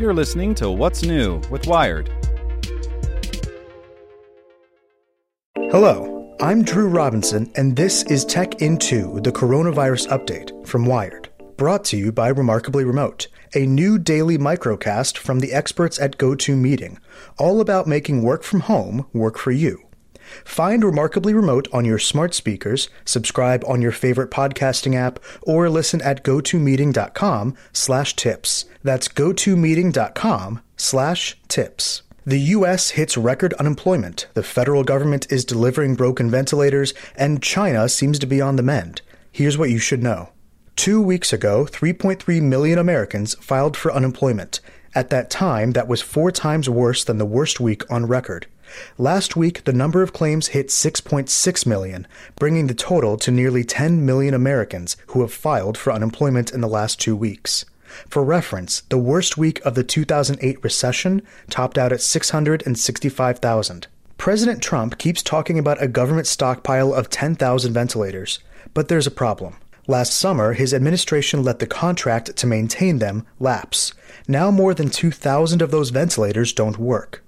[0.00, 2.10] You're listening to What's New with Wired.
[5.54, 11.28] Hello, I'm Drew Robinson, and this is Tech in 2, the coronavirus update from Wired.
[11.58, 16.96] Brought to you by Remarkably Remote, a new daily microcast from the experts at GoToMeeting,
[17.36, 19.89] all about making work from home work for you.
[20.44, 26.00] Find Remarkably Remote on your smart speakers, subscribe on your favorite podcasting app, or listen
[26.02, 28.64] at gotomeeting.com slash tips.
[28.82, 32.02] That's gotomeeting.com slash tips.
[32.26, 32.90] The U.S.
[32.90, 38.40] hits record unemployment, the federal government is delivering broken ventilators, and China seems to be
[38.40, 39.02] on the mend.
[39.32, 40.30] Here's what you should know.
[40.76, 44.60] Two weeks ago, 3.3 million Americans filed for unemployment.
[44.94, 48.46] At that time, that was four times worse than the worst week on record.
[48.98, 52.06] Last week, the number of claims hit 6.6 million,
[52.36, 56.68] bringing the total to nearly 10 million Americans who have filed for unemployment in the
[56.68, 57.64] last two weeks.
[58.08, 63.86] For reference, the worst week of the 2008 recession topped out at 665,000.
[64.16, 68.38] President Trump keeps talking about a government stockpile of 10,000 ventilators,
[68.74, 69.56] but there's a problem.
[69.86, 73.92] Last summer, his administration let the contract to maintain them lapse.
[74.28, 77.24] Now more than 2,000 of those ventilators don't work.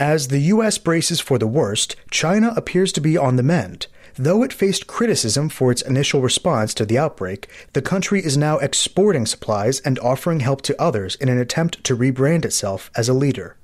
[0.00, 3.88] As the US braces for the worst, China appears to be on the mend.
[4.14, 8.58] Though it faced criticism for its initial response to the outbreak, the country is now
[8.58, 13.12] exporting supplies and offering help to others in an attempt to rebrand itself as a
[13.12, 13.56] leader.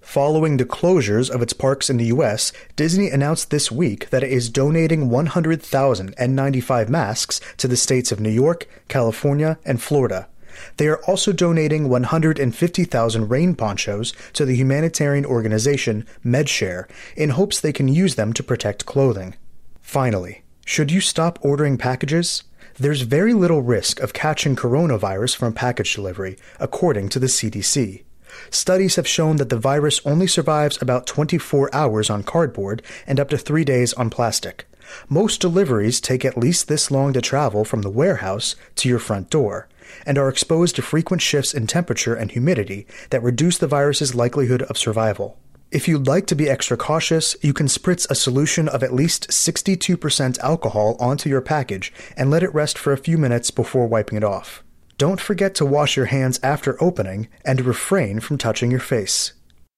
[0.00, 4.32] Following the closures of its parks in the US, Disney announced this week that it
[4.32, 10.26] is donating 100,000 N95 masks to the states of New York, California, and Florida.
[10.76, 17.72] They are also donating 150,000 rain ponchos to the humanitarian organization MedShare in hopes they
[17.72, 19.34] can use them to protect clothing.
[19.82, 22.42] Finally, should you stop ordering packages?
[22.78, 28.02] There's very little risk of catching coronavirus from package delivery, according to the CDC.
[28.50, 33.30] Studies have shown that the virus only survives about 24 hours on cardboard and up
[33.30, 34.66] to three days on plastic.
[35.08, 39.30] Most deliveries take at least this long to travel from the warehouse to your front
[39.30, 39.68] door
[40.04, 44.62] and are exposed to frequent shifts in temperature and humidity that reduce the virus's likelihood
[44.62, 45.38] of survival.
[45.72, 49.28] If you'd like to be extra cautious, you can spritz a solution of at least
[49.30, 54.16] 62% alcohol onto your package and let it rest for a few minutes before wiping
[54.16, 54.62] it off.
[54.96, 59.32] Don't forget to wash your hands after opening and refrain from touching your face.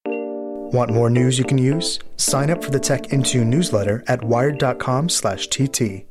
[0.06, 1.98] Want more news you can use?
[2.16, 6.04] Sign up for the Tech in Two newsletter at wired.com/tt.